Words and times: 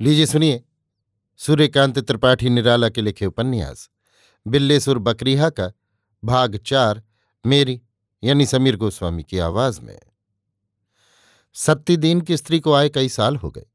लीजिए, 0.00 0.26
सुनिए। 0.26 0.64
सूर्यकांत 1.36 1.98
त्रिपाठी, 1.98 2.48
निराला 2.48 2.88
के 2.88 3.00
लिखे 3.00 3.26
उपन्यास। 3.26 3.90
बिल्लेसुर 4.46 4.98
बकरीहा 4.98 5.50
का 5.50 5.72
भाग 6.24 6.56
चार, 6.56 7.02
मेरी, 7.46 7.82
यानी 8.24 8.46
समीर 8.46 8.76
गोस्वामी 8.76 9.22
की 9.22 9.38
आवाज़ 9.38 9.80
में। 9.80 10.00
सत्ती 11.54 11.96
दीन 11.96 12.20
की 12.20 12.36
स्त्री 12.36 12.60
को 12.60 12.72
आए 12.72 12.88
कई 12.88 13.08
साल 13.08 13.36
हो 13.36 13.50
गए। 13.50 13.66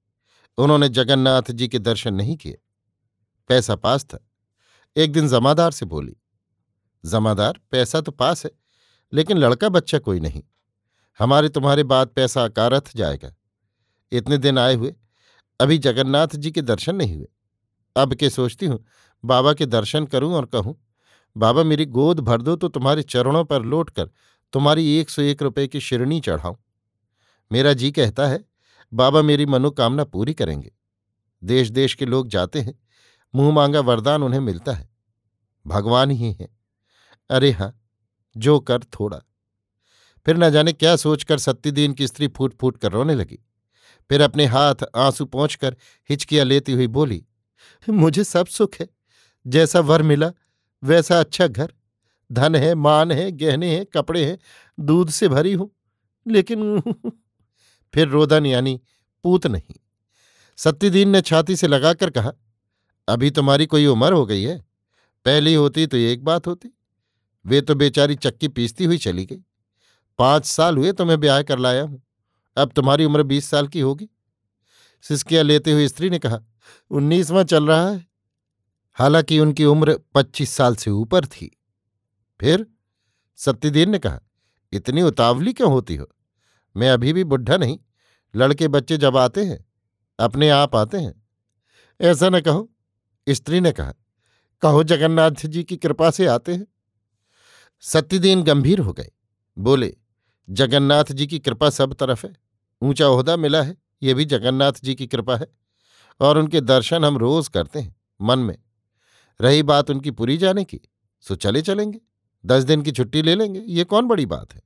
उन्होंने 0.57 0.89
जगन्नाथ 0.89 1.51
जी 1.51 1.67
के 1.67 1.79
दर्शन 1.79 2.13
नहीं 2.13 2.37
किए। 2.37 2.61
पैसा 3.47 3.75
पास 3.75 4.05
था। 4.05 4.27
एक 4.97 5.11
दिन 5.11 5.27
जमादार 5.27 5.71
से 5.71 5.85
बोली, 5.85 6.17
जमादार, 7.05 7.59
पैसा 7.71 8.01
तो 8.01 8.11
पास 8.11 8.45
है, 8.45 8.51
लेकिन 9.13 9.37
लड़का 9.37 9.69
बच्चा 9.69 9.99
कोई 9.99 10.19
नहीं। 10.19 10.43
हमारे 11.19 11.49
तुम्हारे 11.49 11.83
बाद 11.83 12.07
पैसा 12.07 12.43
अकारथ 12.43 12.81
जाएगा। 12.95 13.35
इतने 14.11 14.37
दिन 14.37 14.57
आए 14.57 14.75
हुए 14.75 14.95
अभी 15.61 15.77
जगन्नाथ 15.77 16.27
जी 16.27 16.51
के 16.51 16.61
दर्शन 16.61 16.95
नहीं 16.95 17.15
हुए। 17.15 17.27
अब 17.95 18.13
के 18.13 18.29
सोचती 18.29 18.65
हूँ, 18.65 18.85
बाबा 19.23 19.53
के 19.53 19.65
दर्शन 19.65 20.05
करूँ 20.05 20.33
और 20.33 20.45
कहूँ, 20.45 20.75
बाबा 21.35 21.63
मेरी 21.63 21.85
गोद 21.85 22.19
भर 22.19 22.41
दो 22.41 22.55
तो 22.55 22.67
तुम्हारे 22.67 23.03
चरणों 23.03 23.43
पर 23.45 23.63
लौट 23.63 23.89
कर 23.89 24.09
तुम्हारी 24.53 24.97
एक 24.97 25.09
सौ 25.09 25.21
एक 25.21 25.41
रुपये 25.41 25.67
की 25.67 25.79
शिरणी 25.79 26.19
चढ़ाऊं। 26.19 26.55
मेरा 27.51 27.73
जी 27.73 27.91
कहता 27.91 28.27
है, 28.27 28.43
बाबा 28.93 29.21
मेरी 29.21 29.45
मनोकामना 29.45 30.03
पूरी 30.03 30.33
करेंगे। 30.33 30.71
देश 31.43 31.69
देश 31.69 31.93
के 31.93 32.05
लोग 32.05 32.27
जाते 32.27 32.61
हैं, 32.61 32.73
मुँह 33.33 33.53
मांगा 33.53 33.79
वरदान 33.79 34.23
उन्हें 34.23 34.39
मिलता 34.39 34.73
है। 34.73 34.89
भगवान 35.65 36.11
ही 36.11 36.31
है। 36.31 36.49
अरे 37.29 37.51
हाँ 37.51 37.73
जो 38.35 38.59
कर 38.59 38.79
थोड़ा। 38.79 39.21
फिर 40.25 40.37
न 40.37 40.49
जाने 40.49 40.73
क्या 40.73 40.95
सोचकर 40.95 41.37
सत्यदीन 41.37 41.93
की 41.93 42.07
स्त्री 42.07 42.27
फूट 42.27 42.53
फूट 42.53 42.77
कर 42.77 42.91
रोने 42.91 43.15
लगी। 43.15 43.39
फिर 44.11 44.21
अपने 44.21 44.45
हाथ 44.45 44.75
आँसू 44.95 45.25
पहुंचकर 45.25 45.75
हिचकियाँ 46.09 46.45
लेती 46.45 46.71
हुई 46.71 46.87
बोली, 46.87 47.25
मुझे 47.89 48.23
सब 48.23 48.47
सुख 48.47 48.75
है। 48.81 48.87
जैसा 49.47 49.79
वर 49.79 50.01
मिला, 50.01 50.31
वैसा 50.83 51.19
अच्छा 51.19 51.47
घर। 51.47 51.73
धन 52.31 52.55
है, 52.55 52.75
मान 52.75 53.11
है, 53.11 53.31
गहने 53.31 53.77
हैं, 53.77 53.85
कपड़े 53.85 54.25
हैं, 54.25 54.37
दूध 54.79 55.09
से 55.09 55.27
भरी 55.27 55.53
हूँ। 55.53 55.71
लेकिन 56.27 56.81
फिर 57.93 58.07
रोदन 58.07 58.45
यानी 58.45 58.81
पूत 59.23 59.47
नहीं। 59.47 59.75
सत्यदीन 60.57 61.09
ने 61.09 61.21
छाती 61.21 61.55
से 61.55 61.67
लगाकर 61.67 62.09
कहा, 62.09 62.33
अभी 63.07 63.31
तुम्हारी 63.31 63.65
कोई 63.65 63.85
उम्र 63.85 64.13
हो 64.13 64.25
गई 64.25 64.43
है। 64.43 64.65
पहली 65.25 65.53
होती 65.53 65.87
तो 65.87 65.97
एक 65.97 66.23
बात 66.23 66.47
होती। 66.47 66.69
वे 67.45 67.61
तो 67.61 67.75
बेचारी 67.75 68.15
चक्की 68.15 68.47
पीसती 68.47 68.83
हुई 68.83 68.97
चली 68.97 69.25
गई। 69.25 69.43
पाँच 70.17 70.45
साल 70.45 70.77
हुए 70.77 70.91
तुम्हें 70.91 71.19
ब्याह 71.19 71.41
कर 71.41 71.59
लाया 71.59 71.83
हूँ। 71.83 72.03
अब 72.57 72.71
तुम्हारी 72.75 73.05
उम्र 73.05 73.23
बीस 73.23 73.45
साल 73.45 73.67
की 73.67 73.79
होगी। 73.79 74.09
सिस्किया 75.01 75.41
लेते 75.41 75.71
हुए 75.71 75.87
स्त्री 75.87 76.09
ने 76.09 76.19
कहा, 76.19 76.39
उन्नीसवां 76.91 77.43
चल 77.43 77.67
रहा 77.67 77.89
है। 77.89 78.07
हालाँकि 78.93 79.39
उनकी 79.39 79.65
उम्र 79.65 79.99
पच्चीस 80.15 80.49
साल 80.49 80.75
से 80.75 80.91
ऊपर 80.91 81.25
थी। 81.25 81.61
फिर 82.41 82.67
सत्यदेव 83.35 83.89
ने 83.89 83.99
कहा, 83.99 84.19
इतनी 84.73 85.01
उतावली 85.01 85.53
क्यों 85.53 85.71
होती 85.71 85.95
हो? 85.95 86.07
मैं 86.77 86.89
अभी 86.89 87.13
भी 87.13 87.23
बुढ़ा 87.23 87.57
नहीं। 87.57 87.79
लड़के 88.35 88.67
बच्चे 88.67 88.97
जब 88.97 89.17
आते 89.17 89.45
हैं, 89.45 89.65
अपने 90.19 90.49
आप 90.49 90.75
आते 90.75 90.97
हैं। 90.97 91.23
ऐसा 92.01 92.29
न 92.29 92.41
कहो, 92.41 92.73
स्त्री 93.29 93.59
ने 93.59 93.71
कहा, 93.71 93.93
कहो 94.61 94.83
जगन्नाथ 94.83 95.31
जी 95.31 95.63
की 95.63 95.77
कृपा 95.77 96.11
से 96.11 96.25
आते 96.25 96.55
हैं। 96.55 96.67
सत्यदीन 97.79 98.43
गंभीर 98.43 98.79
हो 98.79 98.93
गए। 98.93 99.11
बोले 99.57 99.97
जगन्नाथ 100.49 101.05
जी 101.11 101.27
की 101.27 101.39
कृपा 101.39 101.69
सब 101.69 101.93
तरफ़ 101.93 102.27
है। 102.27 102.33
ऊँचा 102.81 103.07
ओहदा 103.07 103.37
मिला 103.37 103.61
है, 103.61 103.77
ये 104.03 104.13
भी 104.13 104.25
जगन्नाथ 104.25 104.73
जी 104.83 104.95
की 104.95 105.07
कृपा 105.07 105.37
है। 105.37 105.47
और 106.19 106.37
उनके 106.37 106.61
दर्शन 106.61 107.05
हम 107.05 107.17
रोज 107.17 107.47
करते 107.47 107.79
हैं, 107.79 107.95
मन 108.21 108.39
में। 108.39 108.57
रही 109.41 109.63
बात 109.63 109.89
उनकी 109.89 110.11
पूरी 110.11 110.37
जाने 110.37 110.63
की, 110.63 110.81
सो 111.21 111.35
चले 111.35 111.61
चलेंगे। 111.61 111.99
दस 112.45 112.63
दिन 112.63 112.81
की 112.81 112.91
छुट्टी 112.91 113.21
ले 113.21 113.35
लेंगे, 113.35 113.59
ये 113.59 113.83
कौन 113.83 114.07
बड़ी 114.07 114.25
बात 114.25 114.53
है? 114.53 114.61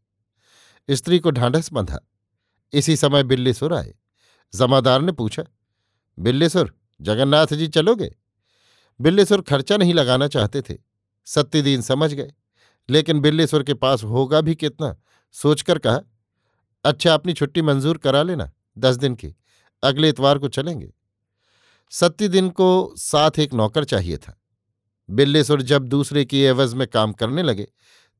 स्त्री 0.91 1.19
को 1.19 1.31
ढांढस 1.31 1.73
बंधा। 1.73 1.99
इसी 2.73 2.95
समय 2.95 3.23
बिल्लीसुर 3.23 3.73
आए। 3.73 3.95
जमादार 4.55 5.01
ने 5.01 5.11
पूछा, 5.11 5.43
बिल्लीसुर, 6.19 6.77
जगन्नाथ 7.01 7.47
जी 7.47 7.67
चलोगे? 7.67 8.15
बिल्लीसुर 9.01 9.41
खर्चा 9.41 9.77
नहीं 9.77 9.93
लगाना 9.93 10.27
चाहते 10.27 10.61
थे। 10.61 10.77
सत्यदीन 11.25 11.81
समझ 11.81 12.13
गए। 12.13 12.33
लेकिन 12.89 13.19
बिल्लीसुर 13.19 13.63
के 13.63 13.73
पास 13.73 14.03
होगा 14.03 14.41
भी 14.41 14.55
कितना? 14.55 14.95
सोचकर 15.31 15.77
कहा 15.77 16.01
अच्छा 16.85 17.13
अपनी 17.13 17.33
छुट्टी 17.33 17.61
मंजूर 17.61 17.97
करा 17.97 18.23
लेना, 18.23 18.51
दस 18.77 18.95
दिन 18.95 19.15
की, 19.15 19.35
अगले 19.83 20.09
इतवार 20.09 20.37
को 20.37 20.47
चलेंगे। 20.47 20.93
सत्ती 21.91 22.27
दिन 22.27 22.49
को 22.49 22.93
साथ 22.97 23.31
एक 23.39 23.53
नौकर 23.53 23.83
चाहिए 23.83 24.17
था। 24.17 24.41
बिल्लेसुर 25.09 25.61
जब 25.61 25.87
दूसरे 25.87 26.25
की 26.25 26.39
एवज 26.39 26.73
में 26.73 26.87
काम 26.87 27.13
करने 27.13 27.43
लगे, 27.43 27.67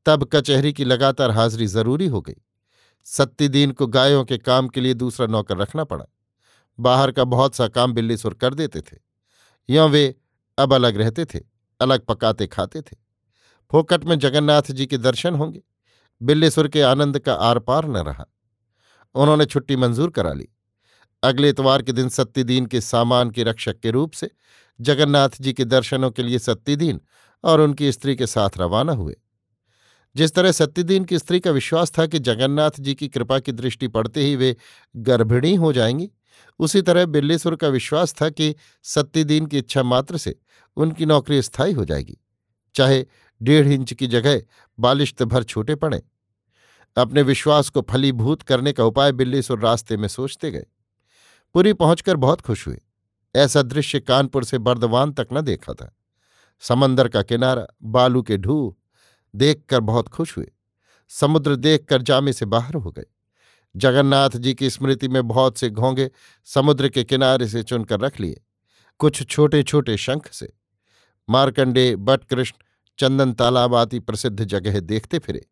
तब 0.06 0.24
कचहरी 0.32 0.72
की 0.72 0.84
लगातार 0.84 1.30
हाजिरी 1.30 1.66
ज़रूरी 1.66 2.06
हो 2.06 2.20
गई। 2.20 2.34
सत्तीदीन 3.04 3.72
को 3.72 3.86
गायों 3.86 4.24
के 4.24 4.38
काम 4.38 4.68
के 4.68 4.80
लिए 4.80 4.94
दूसरा 4.94 5.26
नौकर 5.26 5.56
रखना 5.56 5.84
पड़ा। 5.84 6.04
बाहर 6.80 7.10
का 7.10 7.24
बहुत 7.24 7.54
सा 7.54 7.68
काम 7.68 7.92
बिल्लीसुर 7.92 8.34
कर 8.34 8.54
देते 8.54 8.80
थे। 8.80 8.96
यों 9.70 9.90
वे 9.90 10.14
अब 10.58 10.74
अलग 10.74 10.96
रहते 10.96 11.24
थे, 11.24 11.40
अलग 11.80 12.00
पकाते 12.00 12.46
खाते 12.46 12.82
थे। 12.82 12.96
फोकट 13.70 14.04
में 14.04 14.18
जगन्नाथ 14.18 14.62
जी 14.70 14.86
के 14.86 14.98
दर्शन 14.98 15.34
होंगे। 15.34 15.62
बिल्लेसुर 16.22 16.68
के 16.68 16.82
आनंद 16.82 17.18
का 17.18 17.34
आर 17.34 17.58
पार 17.58 17.86
न 17.86 17.96
रहा। 17.96 18.26
उन्होंने 19.14 19.44
छुट्टी 19.44 19.76
मंजूर 19.76 20.10
करा 20.10 20.32
ली। 20.32 20.48
अगले 21.22 21.48
इतवार 21.48 21.82
के 21.82 21.92
दिन 21.92 22.08
सत्यदीन 22.08 22.66
के 22.66 22.80
सामान 22.80 23.30
के 23.30 23.42
रक्षक 23.42 23.80
के 23.80 23.90
रूप 23.90 24.12
से 24.12 24.30
जगन्नाथ 24.80 25.28
जी 25.40 25.52
के 25.52 25.64
दर्शनों 25.64 26.10
के 26.10 26.22
लिए 26.22 26.38
सत्यदीन 26.38 27.00
और 27.44 27.60
उनकी 27.60 27.92
स्त्री 27.92 28.16
के 28.16 28.26
साथ 28.26 28.50
रवाना 28.58 28.92
हुए। 28.92 29.16
जिस 30.16 30.34
तरह 30.34 30.52
सत्यदीन 30.52 31.04
की 31.04 31.18
स्त्री 31.18 31.40
का 31.40 31.50
विश्वास 31.50 31.92
था 31.98 32.06
कि 32.06 32.18
जगन्नाथ 32.18 32.70
जी 32.80 32.94
की 32.94 33.08
कृपा 33.08 33.38
की 33.38 33.52
दृष्टि 33.52 33.88
पड़ते 33.88 34.22
ही 34.22 34.36
वे 34.36 34.56
गर्भिणी 34.96 35.54
हो 35.54 35.72
जाएँगी, 35.72 36.10
उसी 36.58 36.82
तरह 36.82 37.06
बिल्लीसुर 37.06 37.56
का 37.56 37.68
विश्वास 37.68 38.14
था 38.22 38.28
कि 38.28 38.54
सत्यदीन 38.82 39.46
की 39.46 39.58
इच्छा 39.58 39.82
मात्र 39.82 40.16
से 40.16 40.38
उनकी 40.76 41.06
नौकरी 41.06 41.42
स्थायी 41.42 41.72
हो 41.72 41.84
जाएगी। 41.84 42.18
चाहे 42.74 43.06
डेढ़ 43.42 43.66
इंच 43.66 43.92
की 43.92 44.06
जगह 44.06 44.42
बालिश्त 44.78 45.22
भर 45.22 45.42
छोटे 45.42 45.74
पड़े। 45.74 46.02
अपने 46.96 47.22
विश्वास 47.22 47.68
को 47.68 47.82
फलीभूत 47.82 48.42
करने 48.42 48.72
का 48.72 48.84
उपाय 48.84 49.12
बिल्लीसुर 49.12 49.60
रास्ते 49.60 49.96
में 49.96 50.08
सोचते 50.08 50.50
गए। 50.50 50.66
पुरी 51.54 51.72
पहुंचकर 51.72 52.16
बहुत 52.16 52.40
खुश 52.40 52.66
हुए। 52.66 52.80
ऐसा 53.34 53.62
दृश्य 53.62 54.00
कानपुर 54.00 54.44
से 54.44 54.58
बर्दवान 54.58 55.12
तक 55.12 55.28
न 55.32 55.40
देखा 55.40 55.72
था। 55.72 55.92
समंदर 56.60 57.08
का 57.08 57.22
किनारा, 57.22 57.66
बालू 57.82 58.22
के 58.22 58.36
ढू 58.36 58.76
देखकर 59.34 59.80
बहुत 59.80 60.08
खुश 60.08 60.36
हुए। 60.36 60.50
समुद्र 61.08 61.56
देखकर 61.56 62.02
जामे 62.02 62.32
से 62.32 62.46
बाहर 62.46 62.74
हो 62.74 62.90
गए। 62.90 63.04
जगन्नाथ 63.76 64.30
जी 64.30 64.54
की 64.54 64.70
स्मृति 64.70 65.08
में 65.08 65.28
बहुत 65.28 65.58
से 65.58 65.70
घोंगे 65.70 66.10
समुद्र 66.44 66.88
के 66.88 67.04
किनारे 67.04 67.48
से 67.48 67.62
चुनकर 67.62 68.00
रख 68.00 68.20
लिए, 68.20 68.40
कुछ 69.00 69.22
छोटे 69.22 69.62
छोटे 69.62 69.96
शंख 69.96 70.32
से। 70.32 70.52
मार्कंडे 71.28 71.96
बटकृष्ण 71.96 72.56
चंदन 72.98 73.32
तालाब 73.32 73.74
आदि 73.74 73.98
प्रसिद्ध 73.98 74.44
जगह 74.44 74.80
देखते 74.80 75.18
फिरे। 75.18 75.46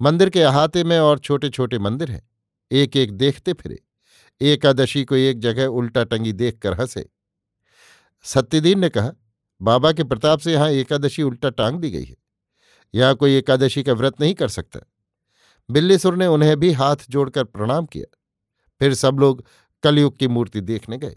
मंदिर 0.00 0.30
के 0.30 0.42
अहाते 0.42 0.84
में 0.84 0.98
और 0.98 1.18
छोटे 1.18 1.48
छोटे 1.48 1.78
मंदिर 1.78 2.10
हैं। 2.10 2.30
एक 2.72 2.96
एक 2.96 3.12
देखते 3.12 3.52
फिरे। 3.52 3.82
एकादशी 4.40 5.04
को 5.04 5.14
एक 5.14 5.38
जगह 5.38 5.66
उल्टा 5.66 6.04
टंगी 6.04 6.32
देखकर 6.32 6.80
हंसे। 6.80 7.10
सत्यदीन 8.22 8.78
ने 8.78 8.88
कहा, 8.88 9.12
बाबा 9.62 9.92
के 9.92 10.04
प्रताप 10.04 10.38
से 10.38 10.52
यहाँ 10.52 10.70
एकादशी 10.70 11.22
उल्टा 11.22 11.50
टांग 11.50 11.80
दी 11.80 11.90
गई 11.90 12.04
है। 12.04 12.16
यहाँ 12.94 13.14
कोई 13.14 13.36
एकादशी 13.36 13.82
का 13.82 13.92
व्रत 13.92 14.20
नहीं 14.20 14.34
कर 14.34 14.48
सकता। 14.48 14.80
बिल्लीसुर 15.70 16.16
ने 16.16 16.26
उन्हें 16.26 16.56
भी 16.56 16.72
हाथ 16.72 16.96
जोड़कर 17.10 17.44
प्रणाम 17.44 17.86
किया। 17.86 18.18
फिर 18.80 18.94
सब 18.94 19.16
लोग 19.20 19.44
कलयुग 19.82 20.16
की 20.16 20.28
मूर्ति 20.28 20.60
देखने 20.60 20.98
गए। 20.98 21.16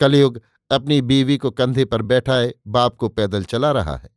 कलयुग 0.00 0.42
अपनी 0.70 1.02
बीवी 1.02 1.38
को 1.38 1.50
कंधे 1.50 1.84
पर 1.84 2.02
बैठाए 2.02 2.54
बाप 2.66 2.96
को 2.96 3.08
पैदल 3.08 3.44
चला 3.44 3.72
रहा 3.72 3.96
है। 3.96 4.15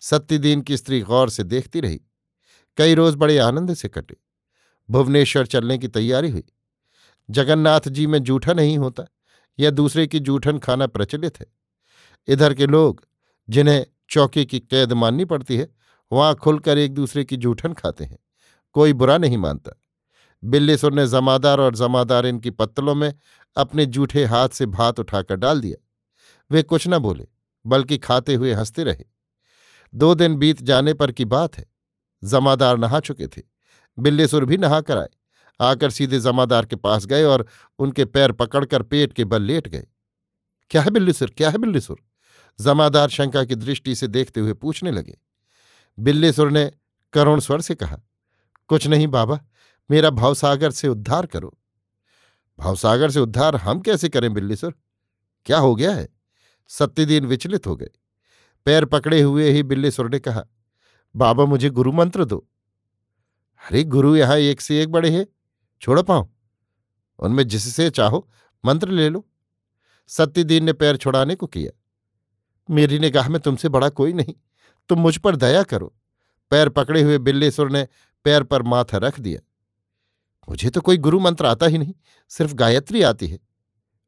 सत्यदीन 0.00 0.60
की 0.60 0.76
स्त्री 0.76 1.00
गौर 1.00 1.30
से 1.30 1.44
देखती 1.44 1.80
रही। 1.80 2.00
कई 2.76 2.94
रोज 2.94 3.14
बड़े 3.14 3.38
आनंद 3.38 3.74
से 3.74 3.88
कटे। 3.88 4.16
भुवनेश्वर 4.90 5.46
चलने 5.46 5.78
की 5.78 5.88
तैयारी 5.88 6.30
हुई। 6.30 6.44
जगन्नाथ 7.30 7.80
जी 7.88 8.06
में 8.06 8.18
जूठा 8.18 8.52
नहीं 8.52 8.78
होता, 8.78 9.04
या 9.58 9.70
दूसरे 9.70 10.06
की 10.06 10.20
जूठन 10.20 10.58
खाना 10.58 10.86
प्रचलित 10.86 11.40
है। 11.40 11.46
इधर 12.26 12.54
के 12.54 12.66
लोग, 12.66 13.08
जिन्हें 13.50 13.86
चौकी 14.10 14.46
की 14.46 14.60
कैद 14.60 14.92
माननी 14.92 15.24
पड़ती 15.24 15.56
है, 15.56 15.74
वहाँ 16.12 16.34
खुलकर 16.34 16.78
एक 16.78 16.94
दूसरे 16.94 17.24
की 17.24 17.36
जूठन 17.36 17.72
खाते 17.72 18.04
हैं। 18.04 18.18
कोई 18.72 18.92
बुरा 18.92 19.18
नहीं 19.18 19.38
मानता। 19.38 19.82
बिल्लीसुर 20.44 20.92
ने 20.92 21.06
जमादार 21.06 21.60
और 21.60 21.76
जमादार 21.76 22.26
इनकी 22.26 22.50
पत्तलों 22.50 22.94
में 22.94 23.14
अपने 23.56 23.86
जूठे 23.86 24.24
हाथ 24.24 24.48
से 24.48 24.66
भात 24.66 25.00
उठाकर 25.00 25.36
डाल 25.36 25.60
दिया। 25.60 25.84
वे 26.50 26.62
कुछ 26.62 26.88
न 26.88 26.98
बोले, 26.98 27.26
बल्कि 27.66 27.98
खाते 27.98 28.34
हुए 28.34 28.52
हँसते 28.52 28.84
रहे। 28.84 29.17
दो 29.94 30.14
दिन 30.14 30.36
बीत 30.36 30.62
जाने 30.62 30.94
पर 30.94 31.12
की 31.12 31.24
बात 31.24 31.58
है। 31.58 31.66
जमादार 32.24 32.78
नहा 32.78 33.00
चुके 33.00 33.26
थे। 33.26 33.42
बिल्लेसुर 33.98 34.44
भी 34.44 34.56
नहा 34.56 34.80
कर 34.80 34.98
आए। 34.98 35.08
आकर 35.60 35.90
सीधे 35.90 36.20
जमादार 36.20 36.66
के 36.66 36.76
पास 36.76 37.06
गए 37.06 37.24
और 37.24 37.46
उनके 37.78 38.04
पैर 38.04 38.32
पकड़कर 38.32 38.82
पेट 38.82 39.12
के 39.12 39.24
बल 39.24 39.42
लेट 39.42 39.68
गए। 39.68 39.86
क्या 40.70 40.82
है 40.82 40.90
बिल्लीसुर 40.90 41.30
क्या 41.30 41.50
है 41.50 41.58
बिल्लीसुर 41.58 42.00
जमादार 42.60 43.08
शंका 43.08 43.44
की 43.44 43.54
दृष्टि 43.54 43.94
से 43.94 44.06
देखते 44.06 44.40
हुए 44.40 44.52
पूछने 44.52 44.90
लगे। 44.90 45.18
बिल्लेसुर 45.98 46.50
ने 46.50 46.72
करुण 47.12 47.40
स्वर 47.40 47.60
से 47.60 47.74
कहा, 47.74 47.98
कुछ 48.68 48.86
नहीं 48.86 49.06
बाबा, 49.06 49.40
मेरा 49.90 50.10
भावसागर 50.10 50.70
से 50.70 50.88
उद्धार 50.88 51.26
करो। 51.26 51.58
भावसागर 52.58 53.10
से 53.10 53.20
उद्धार 53.20 53.56
हम 53.56 53.80
कैसे 53.80 54.08
करें 54.08 54.32
बिल्लीसुर 54.34 54.74
क्या 55.46 55.58
हो 55.58 55.74
गया 55.74 55.94
है? 55.94 56.08
सत्यदीन 56.68 57.26
विचलित 57.26 57.66
हो 57.66 57.76
गए। 57.76 57.90
पैर 58.64 58.84
पकड़े 58.84 59.22
हुए 59.22 59.50
ही 59.50 59.62
बिल्लीसुर 59.62 60.10
ने 60.10 60.18
कहा, 60.18 60.44
बाबा, 61.16 61.44
मुझे 61.44 61.70
गुरु 61.70 61.92
मंत्र 61.92 62.24
दो। 62.24 62.48
अरे, 63.70 63.84
गुरु 63.84 64.16
यहाँ 64.16 64.36
एक 64.36 64.60
से 64.60 64.82
एक 64.82 64.92
बड़े 64.92 65.10
हैं। 65.10 65.26
छोड़ 65.80 66.02
पाओ 66.02 66.28
उनमें 67.18 67.48
जिससे 67.48 67.90
चाहो, 67.90 68.30
मंत्र 68.64 68.88
ले 68.88 69.08
लो। 69.08 69.26
सत्यदीन 70.06 70.64
ने 70.64 70.72
पैर 70.72 70.96
छुड़ाने 70.96 71.34
को 71.34 71.46
किया। 71.46 71.80
मेरी 72.70 72.98
निगाह 72.98 73.28
में 73.28 73.40
तुमसे 73.40 73.68
बड़ा 73.68 73.88
कोई 73.88 74.12
नहीं। 74.12 74.34
तुम 74.88 75.00
मुझ 75.00 75.16
पर 75.16 75.36
दया 75.36 75.62
करो। 75.62 75.94
पैर 76.50 76.68
पकड़े 76.68 77.02
हुए 77.02 77.18
बिल्लेसुर 77.18 77.70
ने 77.70 77.88
पैर 78.24 78.42
पर 78.42 78.62
माथा 78.62 78.96
रख 78.96 79.20
दिया। 79.20 79.40
मुझे 80.48 80.70
तो 80.70 80.80
कोई 80.80 80.96
गुरु 80.96 81.20
मंत्र 81.20 81.46
आता 81.46 81.66
ही 81.66 81.78
नहीं, 81.78 81.94
सिर्फ़ 82.28 82.54
गायत्री 82.54 83.02
आती 83.02 83.26
है। 83.26 83.38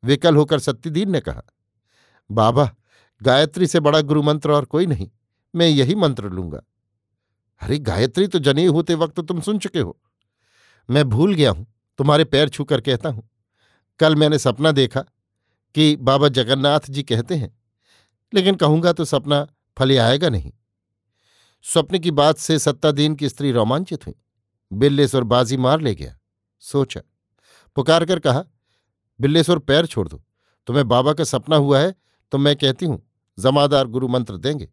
विकल 0.05 0.37
होकर 0.37 0.59
सत्यदीन 0.59 1.11
ने 1.11 1.21
कहा, 1.21 1.43
बाबा 2.31 2.75
गायत्री 3.21 3.67
से 3.67 3.81
बड़ा 3.81 4.01
गुरु 4.01 4.23
मंत्र 4.23 4.53
और 4.53 4.65
कोई 4.65 4.87
नहीं। 4.87 5.09
मैं 5.55 5.69
यही 5.69 5.95
मंत्र 5.95 6.31
लूँगा। 6.31 6.61
अरे, 7.61 7.79
गायत्री 7.79 8.27
तो 8.27 8.39
जनी 8.39 8.65
होते 8.67 8.95
वक्त 8.95 9.21
तुम 9.21 9.41
सुन 9.41 9.59
चुके 9.59 9.79
हो। 9.79 9.99
मैं 10.89 11.09
भूल 11.09 11.35
गया 11.35 11.51
हूँ, 11.51 11.67
तुम्हारे 11.99 12.25
पैर 12.25 12.49
छूकर 12.49 12.81
कहता 12.81 13.09
हूँ। 13.09 13.29
कल 14.01 14.17
मैंने 14.17 14.39
सपना 14.39 14.73
देखा 14.73 15.01
कि 15.75 15.97
बाबा 15.99 16.29
जगन्नाथ 16.29 16.91
जी 16.91 17.03
कहते 17.03 17.35
हैं, 17.35 17.57
लेकिन 18.33 18.55
कहूँगा 18.55 18.93
तो 18.93 19.05
सपना 19.05 19.47
फले 19.77 19.97
आएगा 19.99 20.29
नहीं। 20.29 20.53
स्वप्न 21.65 21.99
की 21.99 22.11
बात 22.13 22.39
से 22.39 22.59
सत्तादीन 22.59 23.15
की 23.15 23.29
स्त्री 23.29 23.53
रोमांचित 23.53 24.07
हुई। 24.07 24.15
बिल्लेश्वर 24.71 25.25
बाजी 25.25 25.57
मार 25.57 25.81
ले 25.81 25.95
गया। 25.95 26.17
सोचा 26.63 27.01
पुकार 27.77 28.05
कर 28.05 28.19
कहा 28.19 28.45
बिल्लेश्वर 29.21 29.59
पैर 29.59 29.87
छोड़ 29.87 30.09
दो, 30.09 30.23
तुम्हें 30.69 30.87
बाबा 30.89 31.13
का 31.13 31.25
सपना 31.25 31.57
हुआ 31.57 31.81
है 31.81 31.95
तो 32.33 32.39
मैं 32.39 32.55
कहती 32.57 32.87
हूँ 32.87 33.03
जमादार 33.41 33.87
गुरु 33.87 34.09
मंत्र 34.09 34.37
देंगे। 34.37 34.69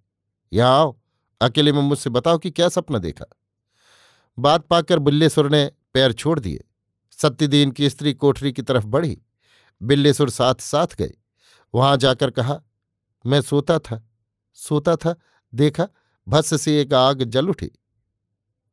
यहाँ 0.54 0.80
आओ, 0.80 1.00
अकेले 1.42 1.72
में 1.72 1.82
मुझसे 1.82 2.10
बताओ 2.10 2.38
कि 2.38 2.52
क्या 2.52 2.70
सपना 2.70 2.98
देखा। 2.98 3.26
बात 4.40 4.66
पाकर 4.66 5.00
बिल्लेश्वर 5.00 5.50
ने 5.50 5.72
पैर 5.94 6.14
छोड़ 6.14 6.40
दिए। 6.40 6.64
सत्यदीन 7.12 7.72
की 7.72 7.90
स्त्री 7.90 8.14
कोठरी 8.14 8.52
की 8.54 8.62
तरफ़ 8.62 8.86
बढ़ी। 8.86 9.22
बिल्लेश्वर 9.84 10.30
साथ 10.30 10.56
साथ 10.56 10.88
गए 11.00 11.14
वहाँ 11.76 11.98
जाकर 11.98 12.30
कहा, 12.30 12.62
मैं 13.26 13.42
सोता 13.42 13.80
था 13.80 14.04
सोता 14.54 14.96
था, 14.96 15.16
देखा 15.56 15.88
भस्स 16.28 16.62
से 16.62 16.82
एक 16.82 16.94
आग 16.94 17.24
जल 17.24 17.50
उठी। 17.50 17.72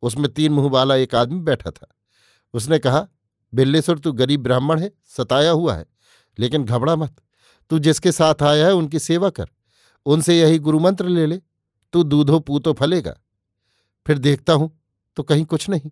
उसमें 0.02 0.32
तीन 0.32 0.52
मुँह 0.52 0.70
वाला 0.70 0.96
एक 0.96 1.14
आदमी 1.14 1.40
बैठा 1.40 1.70
था। 1.70 1.86
उसने 2.54 2.78
कहा 2.78 3.08
बिल्लेश्वर 3.54 3.98
तू 3.98 4.12
गरीब 4.12 4.42
ब्राह्मण 4.42 4.80
है, 4.80 4.92
सताया 5.04 5.50
हुआ 5.50 5.74
है, 5.74 5.86
लेकिन 6.38 6.64
घबरा 6.64 6.96
मत। 6.96 7.20
तू 7.70 7.78
जिसके 7.78 8.12
साथ 8.12 8.42
आया 8.42 8.66
है, 8.66 8.74
उनकी 8.74 8.98
सेवा 8.98 9.30
कर। 9.30 9.46
उनसे 10.06 10.38
यही 10.40 10.58
गुरुमंत्र 10.58 11.08
ले 11.08 11.26
ले, 11.26 11.40
तू 11.92 12.02
दूधो 12.02 12.38
पूतो 12.40 12.72
फलेगा। 12.72 13.14
फिर 14.06 14.18
देखता 14.18 14.52
हूँ 14.52 14.70
तो 15.16 15.22
कहीं 15.22 15.44
कुछ 15.44 15.68
नहीं। 15.68 15.90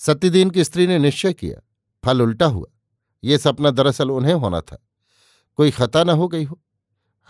सत्यदीन 0.00 0.50
की 0.50 0.64
स्त्री 0.64 0.86
ने 0.86 0.98
निश्चय 0.98 1.32
किया, 1.32 1.60
फल 2.04 2.22
उल्टा 2.22 2.46
हुआ। 2.46 2.66
ये 3.22 3.38
सपना 3.38 3.70
दरअसल 3.70 4.10
उन्हें 4.10 4.34
होना 4.34 4.60
था। 4.60 4.78
कोई 5.58 5.70
खता 5.70 6.04
न 6.04 6.10
हो 6.10 6.28
गई 6.28 6.44
हो। 6.44 6.60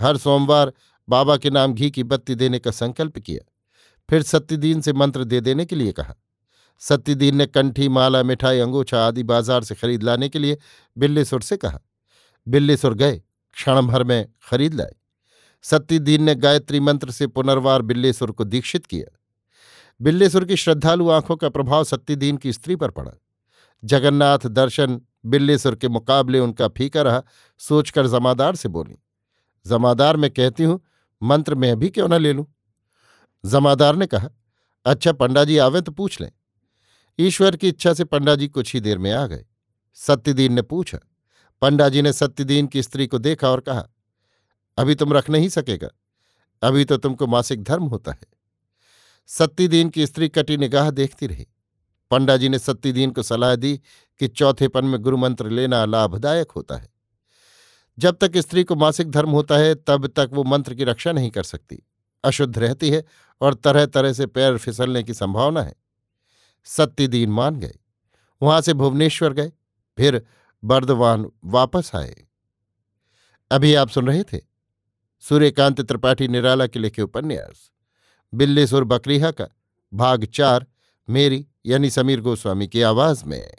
हर 0.00 0.16
सोमवार 0.16 0.72
बाबा 1.08 1.36
के 1.36 1.50
नाम 1.50 1.74
घी 1.74 1.90
की 1.90 2.02
बत्ती 2.02 2.34
देने 2.34 2.58
का 2.58 2.70
संकल्प 2.70 3.18
किया। 3.18 3.44
फिर 4.08 4.22
सत्यदीन 4.22 4.80
से 4.80 4.92
मंत्र 4.92 5.24
दे 5.24 5.40
देने 5.40 5.64
के 5.64 5.76
लिए 5.76 5.92
कहा। 5.92 6.14
सत्यदीन 6.82 7.36
ने 7.36 7.46
कंठी, 7.46 7.88
माला, 7.88 8.22
मिठाई, 8.22 8.58
अंगूछा 8.58 9.06
आदि 9.06 9.22
बाज़ार 9.22 9.64
से 9.64 9.74
खरीद 9.74 10.02
लाने 10.02 10.28
के 10.28 10.38
लिए 10.38 10.58
बिल्लीसुर 10.96 11.42
से 11.42 11.56
कहा। 11.56 11.80
बिल्लीसुर 12.46 12.94
गए 12.94 13.16
क्षण 13.52 13.80
भर 13.82 14.04
में 14.04 14.28
खरीद 14.48 14.74
लाए। 14.74 14.94
सत्यदीन 15.62 16.22
ने 16.22 16.34
गायत्री 16.34 16.80
मंत्र 16.80 17.10
से 17.10 17.26
पुनर्वार 17.26 17.82
बिल्लेश्वर 17.82 18.30
को 18.30 18.44
दीक्षित 18.44 18.86
किया। 18.86 19.18
बिल्लेश्वर 20.00 20.44
की 20.44 20.56
श्रद्धालु 20.56 21.10
आँखों 21.10 21.36
का 21.36 21.48
प्रभाव 21.48 21.84
सत्यदीन 21.84 22.36
की 22.36 22.52
स्त्री 22.52 22.76
पर 22.76 22.90
पड़ा। 22.90 23.12
जगन्नाथ 23.84 24.46
दर्शन 24.46 25.00
बिल्लेश्वर 25.26 25.74
के 25.74 25.88
मुकाबले 25.88 26.38
उनका 26.38 26.68
फीका 26.68 27.02
रहा, 27.02 27.22
सोचकर 27.60 28.06
जमादार 28.06 28.56
से 28.56 28.68
बोली, 28.68 28.98
जमादार, 29.66 30.16
मैं 30.16 30.30
कहती 30.30 30.64
हूँ, 30.64 30.80
मंत्र 31.22 31.54
मैं 31.54 31.78
भी 31.78 31.88
क्यों 31.88 32.08
न 32.08 32.14
ले 32.14 32.32
लूँ? 32.32 32.46
जमादार 33.44 33.96
ने 33.96 34.06
कहा 34.06 34.28
अच्छा 34.86 35.12
पंडा 35.12 35.44
जी 35.44 35.58
आवे 35.58 35.80
तो 35.80 35.92
पूछ 35.92 36.20
लें। 36.20 36.30
ईश्वर 37.18 37.56
की 37.56 37.68
इच्छा 37.68 37.92
से 37.94 38.04
पंडा 38.04 38.34
जी 38.34 38.48
कुछ 38.48 38.74
ही 38.74 38.80
देर 38.80 38.98
में 38.98 39.10
आ 39.12 39.26
गए। 39.26 39.44
सत्यदीन 39.94 40.52
ने 40.52 40.62
पूछा 40.62 40.98
पंडा 41.62 41.88
जी 41.88 42.02
ने 42.02 42.12
सत्यदीन 42.12 42.66
की 42.66 42.82
स्त्री 42.82 43.06
को 43.06 43.18
देखा 43.18 43.48
और 43.48 43.60
कहा 43.60 43.88
अभी 44.76 44.94
तुम 44.94 45.12
रख 45.12 45.30
नहीं 45.30 45.48
सकेगा। 45.48 45.88
अभी 46.62 46.84
तो 46.84 46.96
तुमको 46.96 47.26
मासिक 47.26 47.62
धर्म 47.62 47.84
होता 47.84 48.12
है। 48.12 48.26
सत्यदीन 49.26 49.88
की 49.88 50.06
स्त्री 50.06 50.28
कटी 50.28 50.56
निगाह 50.56 50.90
देखती 50.90 51.26
रही। 51.26 51.46
पंडा 52.10 52.36
जी 52.36 52.48
ने 52.48 52.58
सत्यदीन 52.58 53.10
को 53.10 53.22
सलाह 53.22 53.56
दी 53.56 53.80
कि 54.18 54.28
चौथेपन 54.28 54.84
में 54.84 55.00
गुरुमंत्र 55.00 55.50
लेना 55.50 55.84
लाभदायक 55.84 56.50
होता 56.50 56.76
है। 56.76 56.92
जब 57.98 58.18
तक 58.20 58.36
स्त्री 58.36 58.64
को 58.64 58.74
मासिक 58.74 59.10
धर्म 59.10 59.30
होता 59.30 59.56
है, 59.56 59.74
तब 59.74 60.06
तक 60.06 60.30
वो 60.32 60.44
मंत्र 60.44 60.74
की 60.74 60.84
रक्षा 60.84 61.12
नहीं 61.12 61.30
कर 61.30 61.42
सकती। 61.42 61.82
अशुद्ध 62.24 62.58
रहती 62.58 62.90
है 62.90 63.04
और 63.40 63.54
तरह 63.54 63.86
तरह 63.86 64.12
से 64.12 64.26
पैर 64.26 64.58
फिसलने 64.58 65.02
की 65.02 65.14
संभावना 65.14 65.62
है। 65.62 65.74
सत्यदीन 66.64 67.30
मान 67.30 67.56
गए। 67.56 67.74
वहाँ 68.42 68.60
से 68.60 68.74
भुवनेश्वर 68.74 69.32
गए। 69.32 69.52
फिर 69.96 70.26
बर्दवान 70.64 71.30
वापस 71.44 71.90
आए। 71.94 72.26
अभी 73.50 73.74
आप 73.74 73.88
सुन 73.88 74.06
रहे 74.06 74.22
थे 74.22 74.51
सूर्यकांत 75.28 75.80
त्रिपाठी 75.80 76.28
निराला 76.28 76.66
के 76.66 76.78
लिखे 76.78 77.02
उपन्यास। 77.02 77.70
बिल्लेसुर 78.34 78.84
बकरीहा 78.84 79.30
का, 79.30 79.46
भाग 79.92 80.24
चार, 80.24 80.66
मेरी 81.10 81.46
यानी 81.66 81.90
समीर 81.90 82.20
गोस्वामी 82.20 82.68
की 82.68 82.82
आवाज़ 82.82 83.24
में। 83.24 83.50